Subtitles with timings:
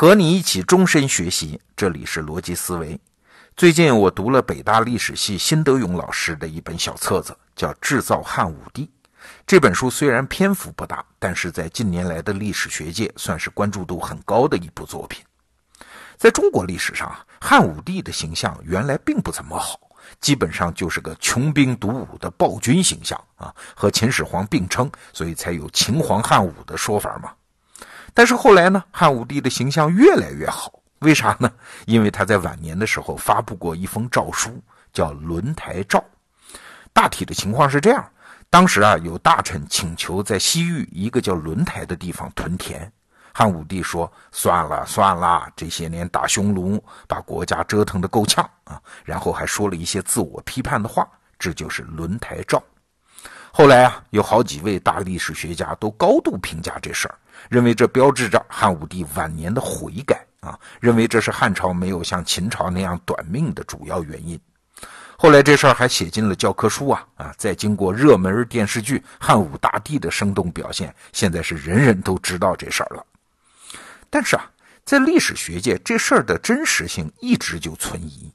[0.00, 2.98] 和你一起终身学习，这里是逻辑思维。
[3.54, 8.86] 最近我读了北大历史系辛德勇老师的一本小册子，叫《制造汉武帝》。
[9.46, 15.22] 这本书虽然篇幅不大，但是在近年来的历史学界算是关注度很高的一部作品。
[16.16, 19.78] 在中国历史上，汉武帝的形象原来并不怎么好，
[20.18, 27.30] 基本上就是个穷兵黩武的暴君形象啊，和秦始皇并称，所以才有秦皇汉武的说法嘛。
[28.12, 31.50] 但是后来呢，汉武帝的形象越来越好，为啥呢？
[31.86, 35.98] 因为他在晚年的时候发布过一封诏书，叫《轮台诏》。
[36.92, 38.04] 大体的情况是这样：
[38.50, 42.92] 当时啊，有大臣请求在西域一个叫轮台的地方屯田，
[43.32, 52.58] 汉武帝说：“算了算了，这些年打匈奴，把国家折腾得够呛啊。”然后还说了一些自我批判的话，这就是《轮台诏》。
[53.52, 57.14] 后来啊，有好几位大历史学家都高度评价这事儿。
[57.48, 64.38] 认为这标志着汉武帝晚年的悔改啊，认为这是汉朝没有像秦朝那样短命的主要原因。
[65.16, 67.34] 后来这事儿还写进了教科书啊啊！
[67.36, 73.04] 再经过热门电视剧《汉武大帝》的生动表现，现在是人人都知道这事儿了。
[74.08, 74.50] 但是啊，
[74.84, 78.32] 在历史学界，这事儿的真实性一直就存疑。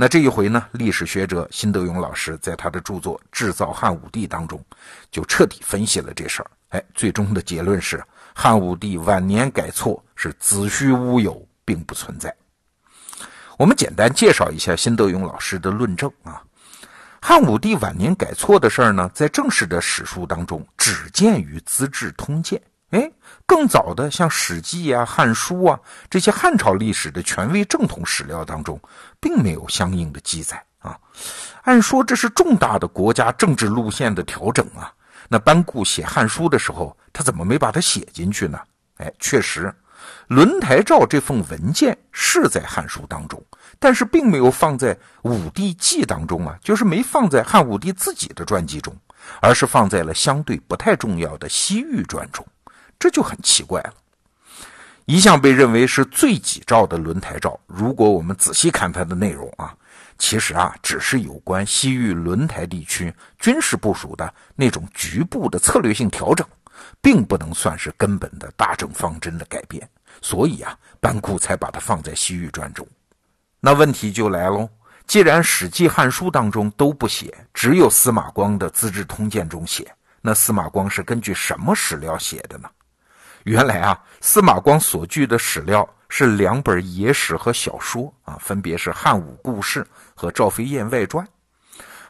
[0.00, 4.64] 那这一回呢，历史学者辛德勇老师在他的著作《制造汉武帝》当中，
[5.10, 6.48] 就彻底分析了这事儿。
[6.68, 8.00] 哎，最终的结论是。
[8.32, 12.32] 汉武帝晚年改错是子虚乌有，并不存在。
[13.58, 16.40] 我们简单介绍一下辛德勇老师的论证啊。
[17.20, 22.56] 汉武帝晚年改错的事儿呢，在正式的史书当中只见于《资治通鉴》。
[22.90, 23.10] 哎，
[23.44, 28.80] 更早的像《史记》啊、《汉书》啊这些汉朝历史的权威正统史料当中，
[29.20, 30.98] 并没有相应的记载啊。
[31.64, 34.90] 按说这是重大的国家政治路线的调整啊。
[35.28, 38.58] 那班固写《汉书》的时候，他怎么没把它写进去呢？
[38.96, 39.66] 哎，确实，
[40.28, 43.44] 《轮台诏》这份文件是在《汉书》当中，
[43.78, 48.96] 但是并没有放在《武帝纪》当中啊，就是没放在汉武帝自己的传记中，
[49.42, 52.46] 而是放在了相对不太重要的《西域传》中，
[52.98, 53.94] 这就很奇怪了。
[55.06, 59.74] 一向被认为是最己照的《轮台诏》，如果我们仔细看它的内容啊。
[60.20, 66.44] 其实啊，只是有关西域轮台地区军事部署的那种局部的策略性调整，
[67.00, 69.88] 并不能算是根本的大政方针的改变。
[70.20, 72.84] 所以啊，班固才把它放在《西域传》中。
[73.60, 74.68] 那问题就来喽：
[75.06, 79.88] 既然《史记》《汉书》当中都不写，只有司马光的《资治通鉴》中写，
[80.20, 82.68] 那司马光是根据什么史料写的呢？
[83.48, 89.82] 原来啊，司马光所据的史料是两本野史和小说啊，分别是《汉武故事》。
[90.14, 91.24] 和赵飞燕外传，《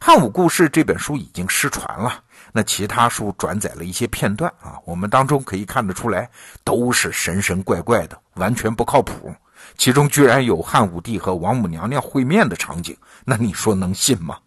[0.00, 2.24] 汉武故事》这本书已经失传了。
[2.52, 6.28] 那其他书转载了一些片段啊，我们当中可以看得出来，
[6.64, 9.32] 都是神神怪怪的，完全不靠谱。
[9.76, 14.38] 其中居然有汉武帝和王母娘娘会面的场景，那你说能信吗？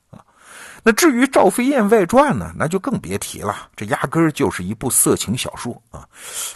[0.83, 6.03] 那至于《赵飞燕外传》呢，那就更别提了，这压根儿就是一部色情小说啊！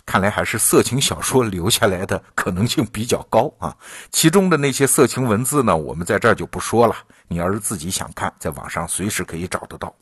[0.05, 3.75] 看来还是色情小说留下来的可能性比较高啊。
[4.11, 6.95] 其中的那些色情文字呢，我们在这儿就不说了。
[7.27, 9.95] 你要是自己想看，在网上随时可以找得到。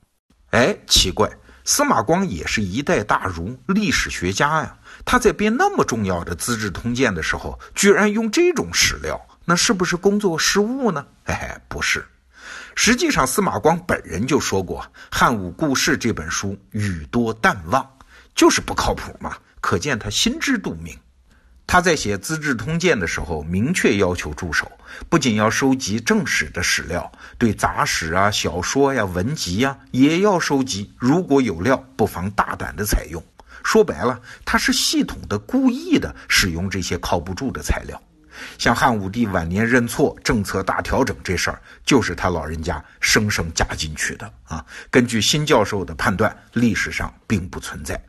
[0.51, 1.29] 哎，奇怪，
[1.65, 11.05] 司马光也是一代大儒、历史学家呀，他在编那么重要的《资治通鉴》的时候，居然用这种史料，那是不是工作失误呢？
[11.25, 12.05] 哎，不是。
[12.75, 17.87] 实际上，司马光本人就说过，《汉武故事》这本书语多淡忘，
[18.33, 19.37] 就是不靠谱嘛。
[19.61, 20.97] 可见他心知肚明。
[21.65, 24.69] 他在写《资治通鉴》的时候，明确要求助手，
[25.09, 30.93] 不仅要收集正史的史料，对杂史啊、小说呀、文集呀也要收集。
[30.97, 33.23] 如果有料，不妨大胆的采用。
[33.63, 37.99] 说白了，他是系统的、故意的使用这些靠不住的材料。
[38.57, 44.65] 像汉武帝晚年认错、政策大调整这事儿，就是他老人家生生加进去的啊。
[44.89, 48.01] 根据新教授的判断，历史上并不存在。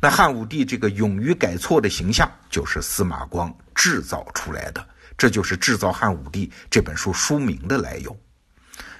[0.00, 4.86] 那汉武帝这个勇于改错的形象，就是司马光制造出来的。
[5.16, 8.16] 这就是《制造汉武帝》这本书书名的来由。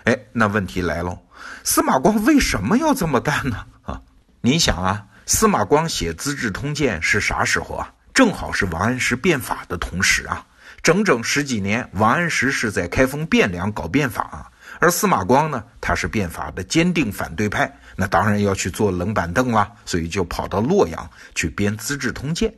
[0.04, 1.18] 哎，那问题来喽，
[1.62, 3.64] 司马光为什么要这么干呢？
[3.82, 4.00] 啊，
[4.40, 7.94] 你想啊，司马光写《资治通鉴》是啥时候啊？
[8.12, 10.44] 正好是王安石变法的同时啊。
[10.82, 22.50] 整整十几年，王安石是在开封汴梁搞变法，而司马光呢，他是变法的坚定反对派，那当然要去坐冷板凳了，所以就跑到洛阳去编《资治通鉴》。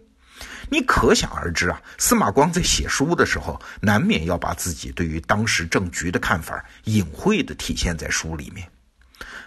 [0.69, 8.67] 你可想而知啊，司马光在写书的时候，难免要把自己对于当时政局的看法隐晦的体现在书里面。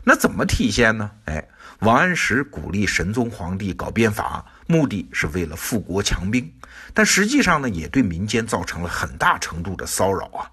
[0.03, 1.09] 那怎么体现呢？
[1.25, 1.47] 哎，
[1.79, 6.49] 王安石鼓励神宗皇帝搞变法，目的是为了富国强兵，
[6.93, 10.49] 但实际上呢，也对民间造成了很大程度的骚扰啊。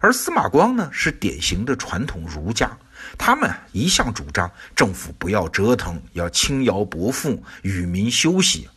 [0.00, 2.70] 而司马光呢，是典型的传统儒家，
[3.18, 8.68] 他们一向主张政府不要折腾，要轻徭薄赋，与民休息。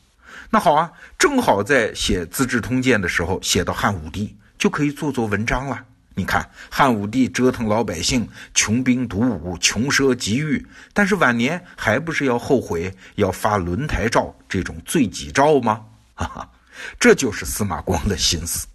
[0.49, 5.83] 那好啊，正好在写《资治通鉴》的时候写到汉武帝，就可以做做文章了。
[6.17, 15.85] 你看，汉武帝折腾老百姓，穷兵黩武，穷奢极欲，但是晚年还不是要后悔，要发轮台诏这种罪己诏吗？
[16.13, 16.50] 哈哈，
[16.97, 18.65] 这就是司马光的心思。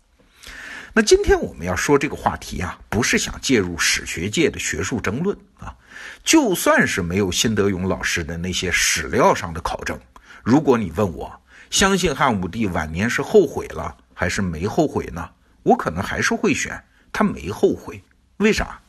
[0.93, 5.75] 那今天我们要说这个话题啊，不是想介入史学界的学术争论啊。
[6.23, 9.99] 就算是没有辛德勇老师的那些史料上的考证，
[10.43, 11.41] 如果你问我，
[11.71, 15.27] 相信汉武帝晚年是后悔了还是没后悔呢？
[15.63, 18.03] 我可能还是会选他没后悔。
[18.39, 18.81] 为啥？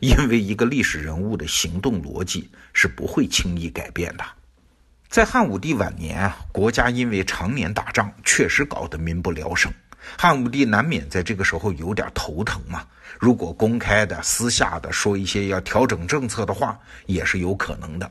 [0.00, 4.24] 因为一个历史人物的行动逻辑是不会轻易改变的。
[5.08, 9.70] 在汉武帝晚年啊，国家因为常年打仗，确实搞得民不聊生。
[10.16, 12.86] 汉武帝难免在这个时候有点头疼嘛。
[13.18, 18.10] 如果公开的、私下的说一些要调整政策的话，也是有可能的。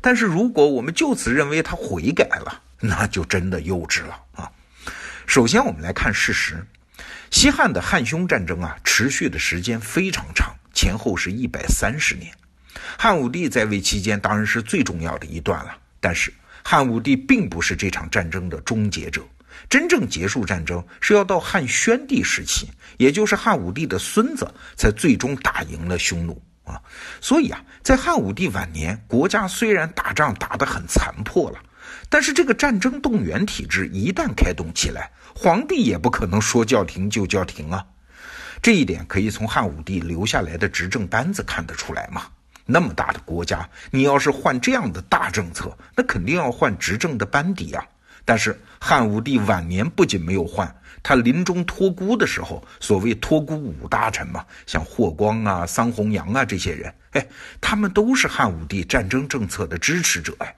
[0.00, 4.50] 但是如果我们就此认为他悔改了，那就真的幼稚了啊。
[5.26, 6.66] 首先，我们来看事实：
[7.30, 12.32] 西汉的汉匈战争啊，持续的时间非常长，前后是一百三十年。
[12.96, 16.32] 汉武帝在位期间当然是最重要的一段了，但是
[16.62, 19.22] 汉武帝并不是这场战争的终结者。
[19.68, 26.80] 真正结束战争是要到汉宣帝时期，也就是汉武帝的孙子才最终打赢了匈奴啊。
[27.20, 31.58] 所以啊，在汉武帝晚年，国家虽然打仗打得很残破了，
[32.08, 37.84] 但是这个战争动员体制一旦开动起来，皇帝也不可能说叫停就叫停啊。
[38.60, 42.26] 这一点可以从汉武帝留下来的执政班子看得出来嘛。
[42.66, 47.82] 那么大的国家，你要是换这样的大政策，那肯定要换执政的班底啊。
[48.24, 57.26] 但是汉武帝晚年不仅没有换，他临终托孤的时候，所谓托孤五大臣嘛，像霍光啊、桑弘羊啊这些人，哎，
[57.58, 60.54] 他们都是汉武帝战争政策的支持者哎。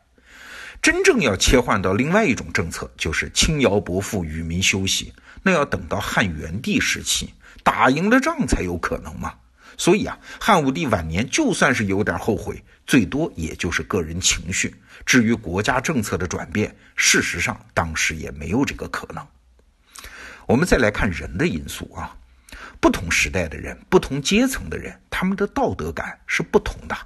[0.83, 5.13] 真正要切换到另外一种政策，就是轻徭薄赋、与民休息，
[5.43, 9.35] 那要等到汉元帝时期打赢了仗才有可能嘛。
[9.77, 14.75] 所以啊，汉武帝晚年就算是有点后悔，最多也就是个人情绪。
[15.07, 19.27] 至于国家政策的转变，事实上当时也没有这个可能。
[20.47, 22.17] 我们再来看人的因素啊，
[22.81, 26.97] 不同时代的人、不同阶层的人，他们的道德感是不同的。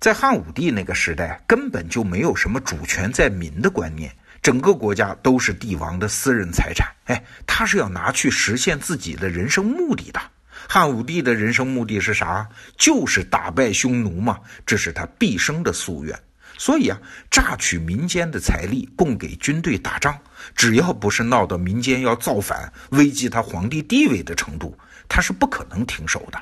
[0.00, 6.86] 在汉武帝那个时代，根本就没有什么主权在民的观念，整个国家都是帝王的私人财产。
[7.06, 10.20] 哎，他是要拿去实现自己的人生目的的。
[10.68, 12.48] 汉武帝的人生目的是啥？
[12.76, 16.16] 就是打败匈奴嘛，这是他毕生的夙愿。
[16.56, 16.98] 所以啊，
[17.28, 20.16] 榨取民间的财力供给军队打仗，
[20.54, 24.78] 只要不是闹到民间要造反、危及他皇帝地位的程度，
[25.08, 26.40] 他是不可能停手的。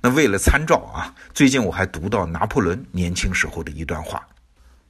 [0.00, 4.26] 那为了参照啊，最近我还读到拿破仑年轻时候的一段话。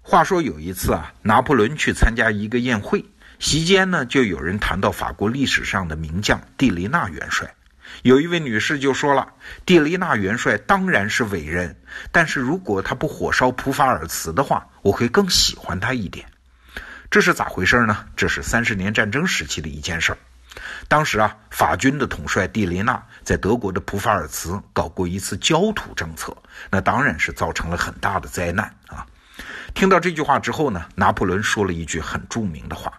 [0.02, 3.04] 话说有一次啊，拿破仑去参加一个宴会，
[3.38, 7.54] 席间呢就有人谈到法国历史上的名将蒂雷纳元帅。
[8.02, 9.28] 有一位女士就说了
[9.64, 11.76] ：“蒂雷纳元帅当然是伟人，
[12.10, 16.26] 但是如果他不火烧普法尔茨的话，我会更喜欢他一点。”
[17.10, 18.06] 这是咋回事呢？
[18.16, 20.18] 这是三十年战争时期的一件事儿。
[20.88, 26.36] 当时啊，法军的统帅蒂雷纳在德国的普法尔茨搞过一次焦土政策，
[26.70, 29.06] 那当然是造成了很大的灾难啊。
[29.74, 32.92] 听到这句话之后呢，拿破仑说了一句很著名的话。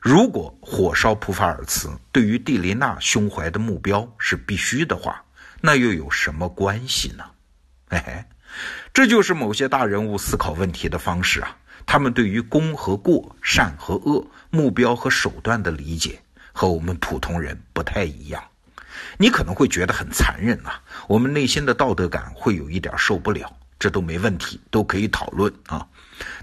[0.00, 5.22] 如果火烧普法尔茨对于蒂雷娜胸怀的目标是必须的话，
[5.60, 7.24] 那又有什么关系呢？
[7.88, 8.26] 哎，
[8.94, 11.56] 这就是某些大人物思考问题的方式啊。
[11.86, 18.42] 他们对于功和过、善和恶、目标和手段的理解和我们普通人不太一样。
[19.16, 25.86] 你可能会觉得很残忍呐，我们内心的道德感会有一点受不了，这都没问题，都可以讨论啊。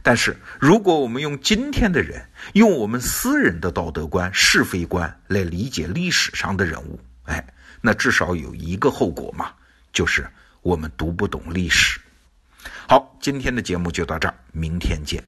[0.01, 7.45] 但是，如果我们用今天的人，用我们私人的道德观、是非观来理解历史上的人物，哎，
[7.81, 9.51] 那至少有一个后果嘛，
[9.93, 10.27] 就是
[10.61, 11.99] 我们读不懂历史。
[12.87, 15.23] 好，今天的节目就到这儿，明天见。